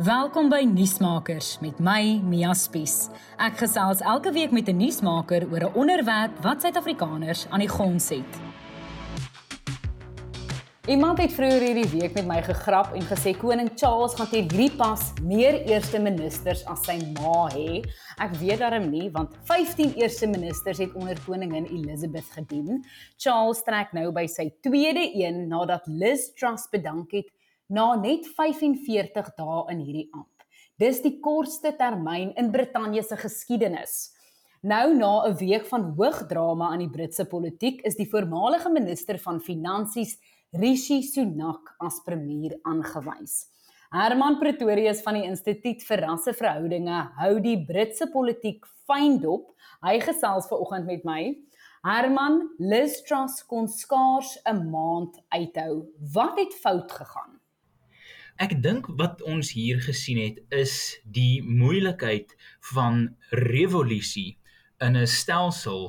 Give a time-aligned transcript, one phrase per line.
[0.00, 3.10] Welkom by Nuusmakers met my Mia Spies.
[3.36, 8.08] Ek gesels elke week met 'n nuusmaker oor 'n onderwerp wat Suid-Afrikaners aan die gons
[8.08, 8.32] het.
[10.88, 14.76] Iemand het vroeër hierdie week met my gegrap en gesê koning Charles gaan teen hierdie
[14.76, 17.84] pas meer eerste ministers as sy ma hê.
[18.16, 22.84] Ek weet daarom nie want 15 eerste ministers het onder koningin Elizabeth gedien.
[23.18, 27.28] Charles trek nou by sy tweede een nadat Liz Truss bedank het
[27.70, 30.44] na net 45 dae in hierdie amp.
[30.80, 34.10] Dis die kortste termyn in Brittanje se geskiedenis.
[34.62, 39.18] Nou na 'n week van hoog drama aan die Britse politiek is die voormalige minister
[39.18, 40.18] van Finansies,
[40.52, 43.46] Rishi Sunak, as premier aangewys.
[43.90, 49.54] Herman Pretorius van die Instituut vir Rasseverhoudinge hou die Britse politiek fyn dop.
[49.82, 51.36] Hy gesels ver oggend met my.
[51.82, 55.88] Herman, Liz Truss kon skaars 'n maand uithou.
[56.14, 57.40] Wat het fout gegaan?
[58.40, 62.30] Ek dink wat ons hier gesien het is die moeilikheid
[62.70, 63.02] van
[63.36, 64.38] revolusie
[64.80, 65.82] in 'n stelsel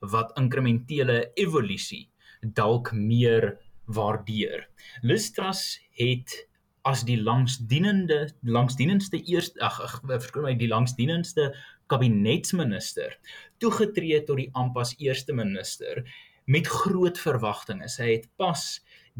[0.00, 2.08] wat inkrementele evolusie
[2.40, 4.64] dalk meer waardeer.
[5.02, 6.48] Listras het
[6.82, 11.52] as die langsdienende langsdienendste eerste ag verskoon my die langsdienendste
[11.92, 13.18] kabinetsminister
[13.60, 16.04] toegetree tot die ampas eerste minister
[16.48, 17.88] met groot verwagtinge.
[17.92, 18.62] Sy het pas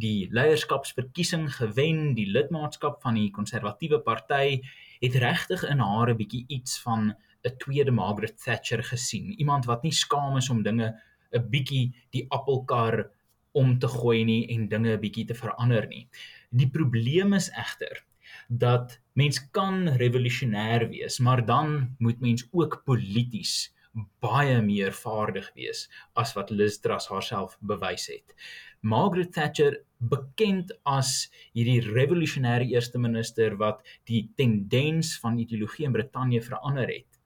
[0.00, 4.62] die leierskapsverkiesing gewen, die lidmaatskap van die konservatiewe party
[5.02, 9.38] het regtig in haar 'n bietjie iets van 'n tweede Margaret Thatcher gesien.
[9.38, 10.94] Iemand wat nie skaam is om dinge
[11.32, 13.10] 'n bietjie die appelkar
[13.52, 16.08] om te gooi nie en dinge 'n bietjie te verander nie.
[16.50, 18.04] Die probleem is egter
[18.48, 23.74] dat mens kan revolusionêr wees, maar dan moet mens ook polities
[24.22, 28.34] baie meer vaardig wees as wat Liz Truss haarself bewys het.
[28.80, 36.42] Margaret Thatcher bekend as hierdie revolusionêre eerste minister wat die tendens van ideologie in Brittanje
[36.42, 37.18] verander het.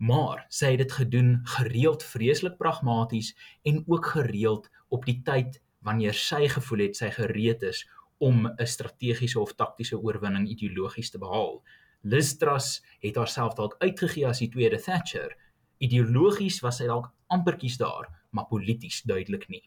[0.00, 3.34] Maar sy het dit gedoen gereeld vreeslik pragmaties
[3.68, 7.86] en ook gereeld op die tyd wanneer sy gevoel het sy gereed is
[8.20, 11.62] om 'n strategiese of taktiese oorwinning ideologies te behaal.
[12.02, 15.36] Liz Truss het haarself dalk uitgegee as die tweede Thatcher,
[15.80, 19.62] Ideologies was hy dalk ampertjies daar, maar polities duidelik nie.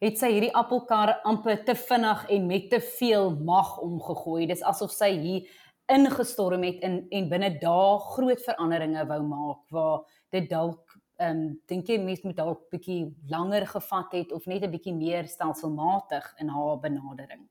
[0.00, 4.46] Het sy hierdie appelkar amper te vinnig en met te veel mag omgegooi.
[4.48, 5.48] Dis asof sy hier
[5.92, 11.44] ingestorm het en en binne dae groot veranderinge wou maak waar dit dalk ehm um,
[11.70, 16.34] dink jy mens moet dalk bietjie langer gevat het of net 'n bietjie meer stelselmatig
[16.40, 17.46] in haar benadering.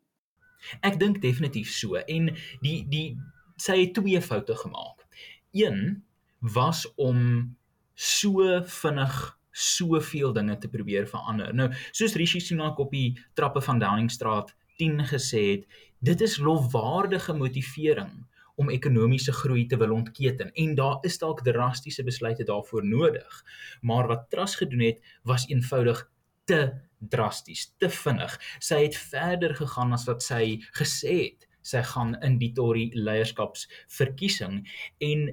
[0.82, 3.18] Ek dink definitief so en die die
[3.58, 5.06] sy het twee foute gemaak.
[5.52, 6.04] Een
[6.40, 7.56] was om
[7.96, 8.44] so
[8.82, 9.18] vinnig
[9.56, 11.54] soveel dinge te probeer verander.
[11.56, 15.68] Nou, soos Rishi Sunak op die trappe van Downingstraat 10 gesê het,
[16.04, 18.26] dit is lofwaardige motivering
[18.60, 23.40] om ekonomiese groei te wil ontketen en daar is dalk drastiese besluite daarvoor nodig.
[23.82, 26.04] Maar wat Truss gedoen het, was eenvoudig
[26.44, 26.62] te
[27.00, 28.36] drasties, te vinnig.
[28.60, 34.62] Sy het verder gegaan as wat sy gesê het sy gaan in die Tory leierskapsverkiesing
[35.02, 35.26] en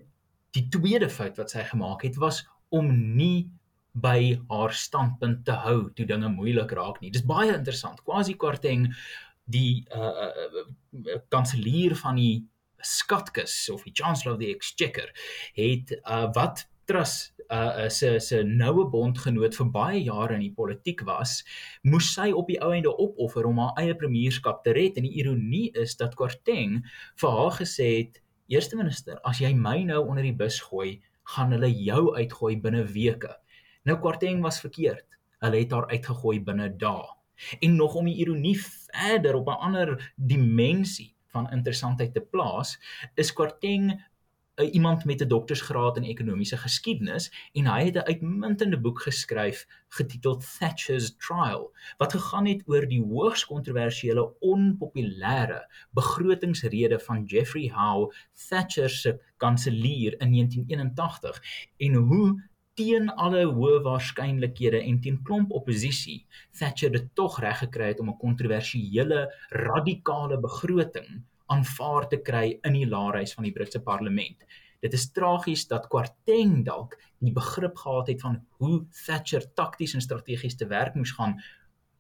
[0.57, 3.51] die tweede fout wat sy gemaak het was om nie
[3.93, 7.13] by haar standpunt te hou toe dinge moeilik raak nie.
[7.13, 8.01] Dis baie interessant.
[8.07, 8.89] Kwasi Kwarteng
[9.45, 12.47] die uh uh kanselier van die
[12.83, 15.13] skatkis of die chancellor of the exchequer
[15.59, 21.05] het uh wat Truss uh se se noue bondgenoot vir baie jare in die politiek
[21.07, 21.43] was,
[21.85, 25.19] moes sy op die ou einde opoffer om haar eie premierskap te red en die
[25.21, 26.81] ironie is dat Kwarteng
[27.21, 28.23] vir haar gesê het
[28.53, 30.99] Eerste minister, as jy my nou onder die bus gooi,
[31.33, 33.33] gaan hulle jou uitgooi binne weke.
[33.89, 35.19] Nou Kwarteng was verkeerd.
[35.43, 37.09] Hulle het haar uitgegooi binne dae.
[37.61, 42.79] En nog om die ironie verder op 'n ander dimensie van interessantheid te plaas,
[43.15, 44.05] is Kwarteng
[44.61, 47.27] 'n iemand met 'n doktorsgraad in ekonomiese geskiedenis
[47.59, 51.65] en hy het 'n uitmuntende boek geskryf getiteld Thatcher's Trial
[51.97, 58.15] wat gegaan het oor die hoogs kontroversiële onpopulêre begrotingsrede van Geoffrey Howe
[58.49, 61.43] Thatcher se kanselier in 1981
[61.77, 66.27] en hoe teen alle hoë waarskynlikhede en teen klomp oppositie
[66.59, 72.73] Thatcher dit tog reg gekry het om 'n kontroversiële radikale begroting aanvaar te kry in
[72.73, 74.45] die laarhuis van die Britse parlement.
[74.83, 80.03] Dit is tragies dat Kwarteng dalk die begrip gehad het van hoe Thatcher takties en
[80.03, 81.37] strategies te werk moes gaan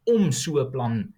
[0.04, 1.14] om so 'n plan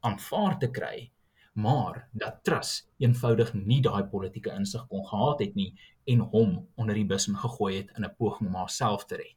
[0.00, 1.10] aanvaar te kry,
[1.52, 5.74] maar dat Truss eenvoudig nie daai politieke insig kon gehad het nie
[6.04, 9.36] en hom onder die bus gegooi het in 'n poging om haarself te red.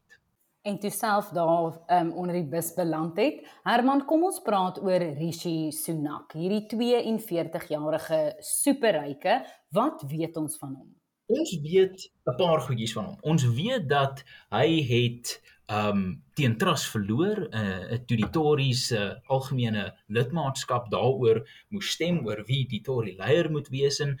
[0.68, 3.40] En toe self daar um, onder die bus beland het.
[3.64, 9.40] Herman, kom ons praat oor Rishi Sunak, hierdie 42-jarige superryke.
[9.74, 10.90] Wat weet ons van hom?
[11.28, 13.16] Ons weet 'n paar goedjies van hom.
[13.20, 15.38] Ons weet dat hy het
[15.68, 17.54] um teen Truss verloor 'n
[17.92, 23.14] uh, toe die Tories se uh, algemene lidmaatskap daaroor moes stem oor wie die Tory
[23.18, 24.18] leier moet wees en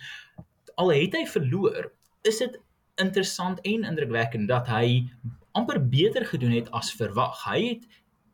[0.76, 1.92] al het hy verloor,
[2.22, 2.60] is dit
[3.00, 5.08] interessant en indrukwekkend dat hy
[5.52, 7.44] amper beter gedoen het as verwag.
[7.44, 7.86] Hy het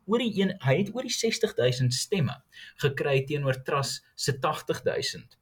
[0.06, 2.36] oor die een hy het oor die 60000 stemme
[2.82, 5.38] gekry teenoor Truss se 80000.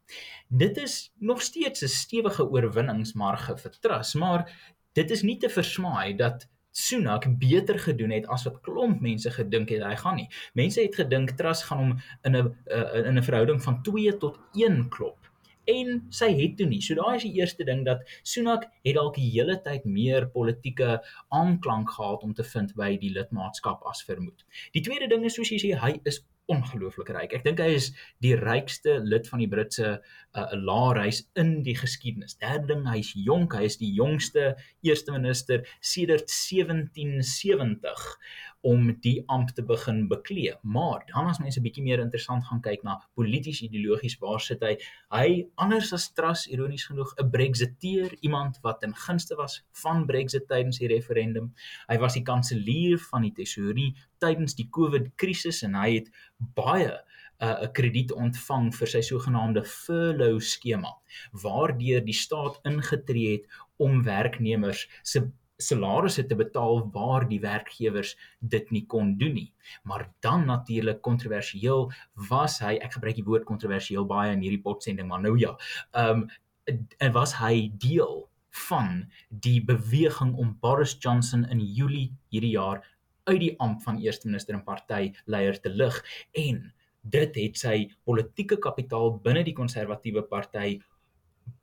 [0.49, 4.47] Dit is nog steeds 'n stewige oorwinningsmarge vir Truss, maar
[4.93, 9.69] dit is nie te versmaai dat Sunak beter gedoen het as wat klomp mense gedink
[9.69, 10.29] het hy gaan nie.
[10.55, 14.39] Mense het gedink Truss gaan hom in 'n eh, in 'n verhouding van 2 tot
[14.55, 15.22] 1 klop
[15.71, 16.81] en sy het toe nie.
[16.85, 20.99] So daai is die eerste ding dat Sunak het dalk die hele tyd meer politieke
[21.31, 24.45] aanklank gehad om te vind by die lidmaatskap as vermoed.
[24.75, 27.37] Die tweede ding is soos jy sê hy is ongelooflik ryk.
[27.39, 27.93] Ek dink hy is
[28.25, 32.35] die rykste lid van die Britse uh, laarhuis in die geskiedenis.
[32.43, 38.09] Derde ding, hy's jonk, hy is die jongste eerste minister sedert 1770
[38.63, 40.55] om die amp te begin beklee.
[40.63, 44.77] Maar dan as mense bietjie meer interessant gaan kyk na polities ideologies waar sit hy?
[45.11, 45.29] Hy
[45.63, 50.79] anders as Truss ironies genoeg 'n Brexiteer, iemand wat in gunste was van Brexit tydens
[50.79, 51.53] die referendum.
[51.89, 57.03] Hy was die kanselier van die tesourie tydens die COVID krisis en hy het baie
[57.43, 60.93] 'n uh, krediet ontvang vir sy sogenaamde furlough skema
[61.45, 63.47] waardeur die staat ingetree het
[63.83, 65.25] om werknemers se
[65.63, 69.49] salarisse te betaal waar die werkgewers dit nie kon doen nie.
[69.89, 71.91] Maar dan natuurlik kontroversieel
[72.29, 75.57] was hy, ek gebruik die woord kontroversieel baie in hierdie potsending, maar nou ja.
[75.93, 76.31] Ehm um,
[77.03, 78.21] en was hy deel
[78.69, 82.85] van die beweging om Boris Johnson in Julie hierdie jaar
[83.25, 85.99] uit die amp van eerste minister en party leier te lig
[86.39, 86.63] en
[87.03, 87.77] dit het sy
[88.07, 90.79] politieke kapitaal binne die konservatiewe party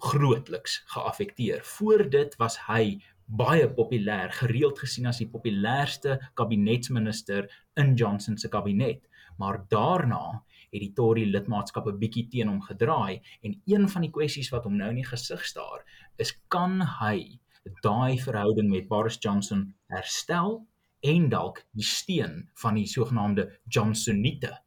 [0.03, 1.63] grootliks geaffekteer.
[1.63, 2.99] Voor dit was hy
[3.29, 9.05] baie populêr, gereeld gesien as die populairste kabinetsminister in Johnson se kabinet.
[9.37, 10.41] Maar daarna
[10.71, 14.63] het die Tory lidmaatskap 'n bietjie teen hom gedraai en een van die kwessies wat
[14.63, 15.85] hom nou in die gesig staar,
[16.17, 17.39] is kan hy
[17.81, 20.65] daai verhouding met Boris Johnson herstel
[21.01, 24.57] en dalk die steun van die sogenaamde Johnsonite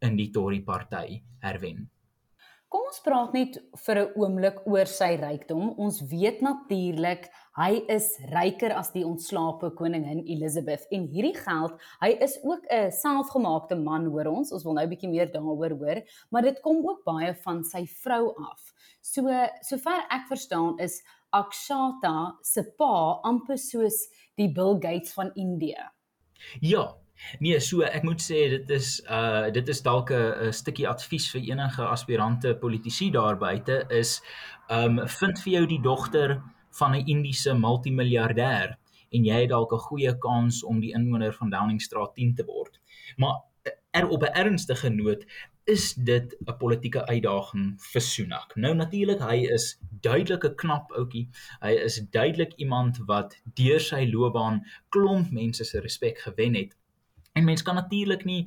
[0.00, 1.90] in die Tory party herwen.
[2.72, 5.74] Kom ons praat net vir 'n oomblik oor sy rykdom.
[5.76, 7.26] Ons weet natuurlik
[7.58, 12.90] hy is ryker as die ontslape koningin Elizabeth en hierdie geld, hy is ook 'n
[12.90, 14.52] selfgemaakte man hoor ons.
[14.52, 17.84] Ons wil nou 'n bietjie meer daaroor hoor, maar dit kom ook baie van sy
[17.84, 18.72] vrou af.
[19.02, 19.28] So
[19.60, 25.90] sover ek verstaan is Akshata se pa amper soos die Bill Gates van Indië.
[26.60, 27.01] Ja,
[27.40, 31.42] Nee, so ek moet sê dit is uh dit is dalk 'n stukkie advies vir
[31.52, 34.20] enige aspirante politici daar buite is
[34.70, 36.42] um vind vir jou die dogter
[36.78, 38.76] van 'n Indiese multimiljardêr
[39.12, 42.80] en jy het dalk 'n goeie kans om die inwoner van Downingstraat 10 te word.
[43.16, 43.40] Maar
[43.90, 45.24] er op 'n ernstige noot
[45.64, 48.56] is dit 'n politieke uitdaging vir Sunak.
[48.56, 51.28] Nou natuurlik, hy is duidelik 'n knap ouetjie.
[51.60, 56.76] Hy is duidelik iemand wat deur sy loopbaan klomp mense se respek gewen het.
[57.32, 58.42] En mens kan natuurlik nie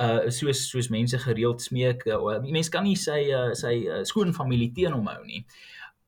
[0.00, 4.32] uh soos soos mense gereeld smeek, uh, mens kan nie sy uh, sy uh, skoon
[4.36, 5.44] familie teen hom hou nie.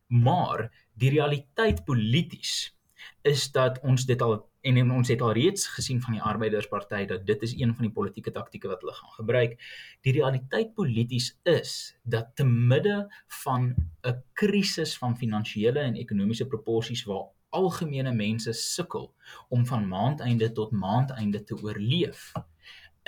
[0.09, 2.73] Maar die realiteit polities
[3.23, 7.27] is dat ons dit al en, ons het al reeds gesien van die arbeidersparty dat
[7.27, 9.57] dit is een van die politieke taktieke wat hulle gaan gebruik.
[10.07, 13.09] Die realiteit polities is dat te midde
[13.43, 13.75] van
[14.07, 19.11] 'n krisis van finansiële en ekonomiese proporsies waar algemene mense sukkel
[19.49, 22.33] om van maandeinde tot maandeinde te oorleef,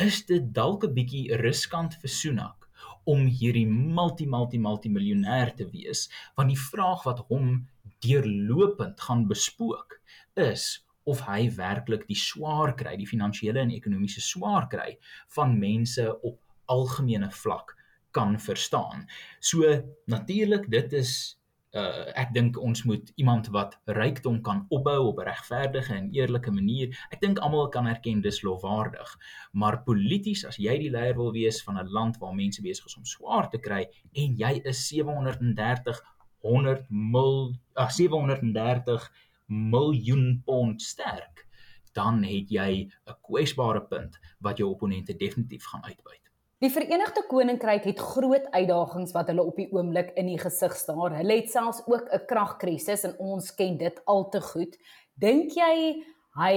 [0.00, 2.68] is dit dalk 'n bietjie riskant vir Sunak
[3.04, 7.66] om hierdie multi multi multi miljonair te wees, want die vraag wat hom
[8.04, 10.00] deurlopend gaan bespook
[10.34, 14.96] is of hy werklik die swaar kry, die finansiële en ekonomiese swaar kry
[15.36, 16.40] van mense op
[16.72, 17.74] algemene vlak
[18.14, 19.06] kan verstaan.
[19.40, 19.68] So
[20.06, 21.36] natuurlik dit is
[21.74, 26.50] uh, ek dink ons moet iemand wat rykdom kan opbou op 'n regverdige en eerlike
[26.50, 26.94] manier.
[27.10, 29.18] Ek dink almal kan erken dis lofwaardig.
[29.52, 32.96] Maar polities as jy die leier wil wees van 'n land waar mense besig is
[32.96, 36.00] om swaar te kry en jy is 730
[36.44, 39.12] 100 mil ag 730
[39.46, 41.46] miljoen pond sterk,
[41.92, 46.30] dan het jy 'n kwesbare punt wat jou opponente definitief gaan uitbuit.
[46.64, 51.12] Die Verenigde Koninkryk het groot uitdagings wat hulle op die oomblik in die gesig staar.
[51.18, 54.78] Hulle het selfs ook 'n kragkrisis en ons ken dit al te goed.
[55.20, 56.00] Dink jy
[56.40, 56.54] hy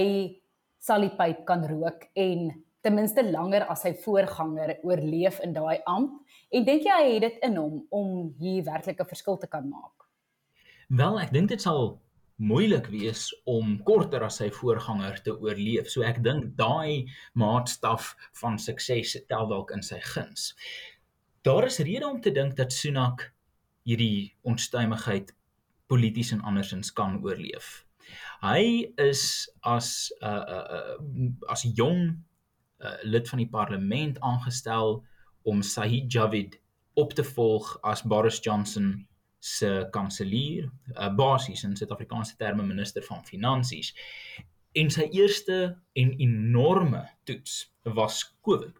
[0.79, 5.81] sal die pyp kan rook en ten minste langer as sy voorganger oorleef in daai
[5.85, 9.47] amp en dink jy hy het dit in hom om hier werklik 'n verskil te
[9.47, 10.07] kan maak?
[10.87, 11.99] Wel, ek dink dit sal
[12.37, 15.89] moeilik wees om korter as sy voorganger te oorleef.
[15.89, 20.53] So ek dink daai maatstaf van sukses tel dalk in sy guns.
[21.41, 23.31] Daar is rede om te dink dat Sunak
[23.87, 25.33] hierdie onstuimigheid
[25.87, 27.85] polities en andersins kan oorleef.
[28.43, 32.19] Hy is as 'n uh, uh, uh, as jong
[32.79, 35.03] uh, lid van die parlement aangestel
[35.43, 36.59] om Sahid Javid
[36.93, 39.06] op te volg as Boris Johnson
[39.39, 43.93] se kanselier, uh, basies in Suid-Afrikaanse terme minister van finansies.
[44.77, 48.73] En sy eerste en enorme toets was COVID.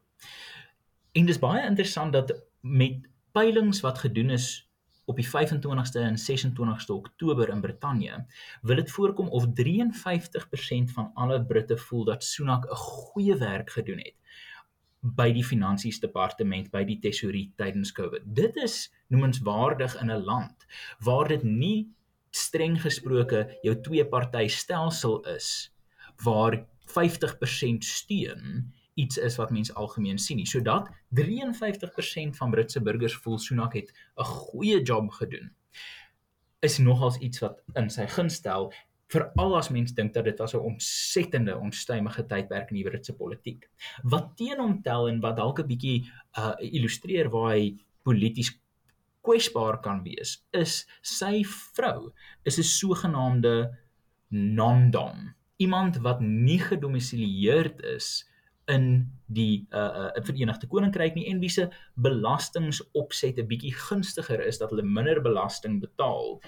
[1.18, 4.68] En dis baie interessant dat met peilings wat gedoen is
[5.08, 8.26] op die 25ste en 26ste Oktober in Brittanje,
[8.62, 13.98] wil dit voorkom of 53% van alle Britte voel dat Sunak 'n goeie werk gedoen
[13.98, 14.16] het
[15.02, 18.22] by die finansies departement by die tesourier tydens Covid.
[18.26, 20.66] Dit is noemenswaardig in 'n land
[21.00, 21.90] waar dit nie
[22.32, 25.72] streng gesproke jou twee party stelsel is
[26.24, 30.48] waar 50% steun iets is wat mense algemeen sien nie.
[30.50, 35.52] Sodat 53% van Britse burgers voel Sunak het 'n goeie job gedoen.
[36.60, 38.74] Is nogals iets wat in sy gunst stel
[39.08, 43.70] veral as mens dink dat dit was 'n ontsettende onstuimige tydperk in die Britse politiek.
[44.04, 48.60] Wat teen hom tel en wat dalk 'n bietjie uh illustreer waar hy polities
[49.28, 51.44] kwesbaar kan wees, is sy
[51.76, 52.14] vrou
[52.48, 53.56] is 'n sogenaamde
[54.30, 58.26] non-dom, iemand wat nie gedomisileerd is
[58.68, 64.58] in die uh uh Verenigde Koninkryk nie en wie se belastingopset 'n bietjie gunstiger is
[64.58, 66.42] dat hulle minder belasting betaal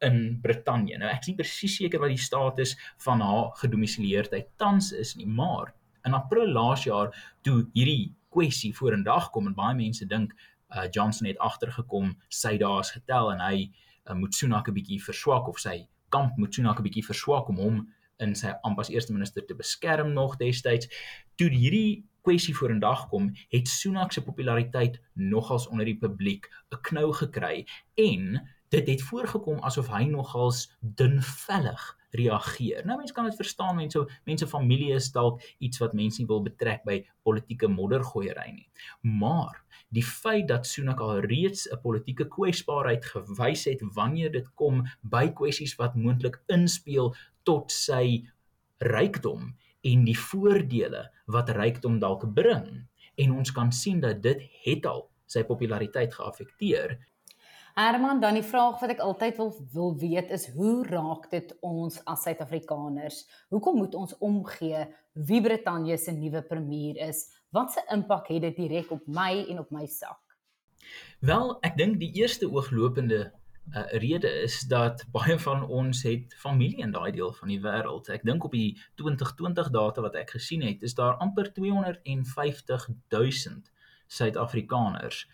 [0.00, 0.98] in Brittanje.
[0.98, 5.26] Nou ek is nie presies seker wat die status van haar gedomisileerdheid tans is nie,
[5.26, 5.74] maar
[6.06, 7.12] in April laas jaar
[7.42, 10.32] toe hierdie kwessie vorendag kom en baie mense dink
[10.74, 13.70] uh, Johnson het agtergekom, sy daas getel en hy
[14.06, 17.56] uh, moet Sunak 'n bietjie verswak of sy kamp moet Sunak 'n bietjie verswak om
[17.56, 17.78] hom
[18.18, 20.88] in sy ampas eerste minister te beskerm nog destyds.
[21.36, 27.12] Toe hierdie kwessie vorendag kom, het Sunak se populariteit nogals onder die publiek 'n knou
[27.12, 32.84] gekry en dit het voorgekom asof hy nogals dunvellig reageer.
[32.86, 36.42] Nou mense kan dit verstaan, mense mense familie is dalk iets wat mense nie wil
[36.44, 38.68] betrek by politieke moddergooiery nie.
[39.02, 39.62] Maar
[39.94, 45.28] die feit dat Sunak al reeds 'n politieke kwesbaarheid gewys het wanneer dit kom by
[45.28, 48.26] kwessies wat moontlik inspel tot sy
[48.78, 54.86] rykdom en die voordele wat rykdom dalk bring en ons kan sien dat dit het
[54.86, 56.98] al sy populariteit geaffekteer
[57.76, 61.98] Herman, dan die vraag wat ek altyd wil wil weet is hoe raak dit ons
[62.08, 63.18] as Suid-Afrikaners?
[63.52, 64.86] Hoekom moet ons omgee
[65.28, 67.26] wie Brittanje se nuwe premier is?
[67.52, 70.38] Wat se impak het dit direk op my en op my sak?
[71.20, 76.80] Wel, ek dink die eerste ooglopende uh, rede is dat baie van ons het familie
[76.80, 78.08] in daai deel van die wêreld.
[78.08, 83.66] Ek dink op die 2020 data wat ek gesien het, is daar amper 250 000
[84.08, 85.26] Suid-Afrikaners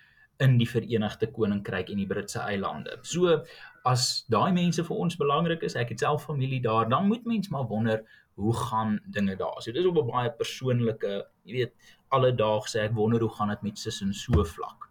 [0.43, 2.99] in die Verenigde Koninkryk en die Britse eilande.
[3.07, 3.39] So
[3.89, 7.51] as daai mense vir ons belangrik is, ek het self familie daar, dan moet mens
[7.55, 8.03] maar wonder
[8.41, 9.61] hoe gaan dinge daar.
[9.61, 11.73] So dis op 'n baie persoonlike, jy weet,
[12.11, 14.89] alledaagse ek wonder hoe gaan dit met sis en so vlak.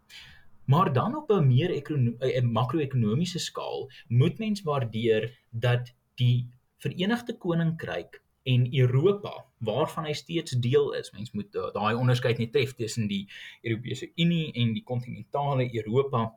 [0.66, 8.22] Maar dan op 'n meer 'n makro-ekonomiese skaal moet mens waardeer dat die Verenigde Koninkryk
[8.44, 11.12] en Europa waarvan hy steeds deel is.
[11.12, 13.28] Mens moet uh, daai onderskeid net tref tussen die
[13.62, 16.32] Europese Unie en die kontinentale Europa.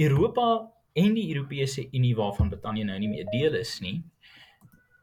[0.00, 0.46] Europa
[0.92, 4.02] en die Europese Unie waarvan Brittanje nou nie meer deel is nie,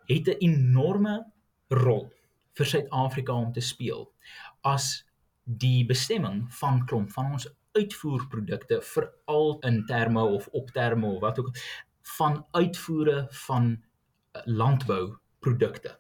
[0.10, 1.26] het 'n enorme
[1.70, 2.10] rol
[2.58, 4.10] vir Suid-Afrika om te speel
[4.62, 5.06] as
[5.44, 7.48] die bestemming van klomp van ons
[7.78, 11.52] uitvoerprodukte veral in terme of op terme of wat ook
[12.18, 15.98] van uitvoere van uh, landbou produkte.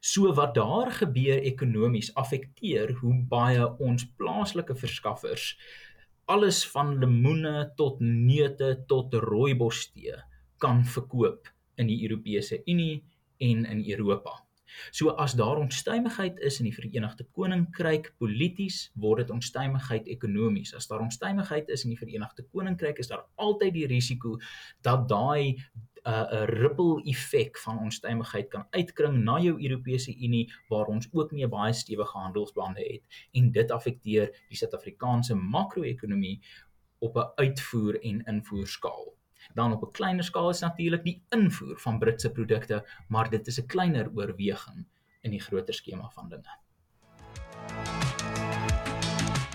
[0.00, 5.54] So wat daar gebeur ekonomies affekteer hoe baie ons plaaslike verskaffers
[6.26, 10.16] alles van lemoene tot neute tot rooibostee
[10.62, 11.46] kan verkoop
[11.78, 13.04] in die Europese Unie
[13.38, 14.34] en in Europa.
[14.90, 20.74] So as daar onstuimigheid is in die Verenigde Koninkryk polities, word dit onstuimigheid ekonomies.
[20.74, 24.34] As daar onstuimigheid is in die Verenigde Koninkryk, is daar altyd die risiko
[24.82, 25.54] dat daai
[26.06, 31.32] uh, 'n ripple effek van onstuimigheid kan uitkring na jou Europese Unie waar ons ook
[31.32, 36.40] nie 'n baie stewige handelsbande het en dit affekteer die Suid-Afrikaanse makro-ekonomie
[36.98, 39.14] op 'n uitvoer en invoer skaal.
[39.54, 43.60] Dan op 'n kleiner skaal is natuurlik die invoer van Britse produkte, maar dit is
[43.60, 44.86] 'n kleiner oorweging
[45.20, 46.65] in die groter skema van dinge.